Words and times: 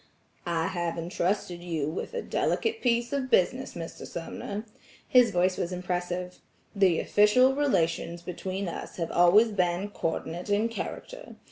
"I 0.47 0.69
have 0.69 0.97
intrusted 0.97 1.61
you 1.63 1.87
with 1.87 2.15
a 2.15 2.23
delicate 2.23 2.81
piece 2.81 3.13
of 3.13 3.29
business, 3.29 3.75
Mr. 3.75 4.07
Sumner." 4.07 4.65
His 5.07 5.29
voice 5.29 5.57
was 5.59 5.71
impressive. 5.71 6.39
"The 6.75 6.99
official 6.99 7.53
relations 7.53 8.23
between 8.23 8.67
us 8.67 8.95
have 8.95 9.11
always 9.11 9.49
been 9.49 9.91
coordinate 9.91 10.49
in 10.49 10.69
character. 10.69 11.35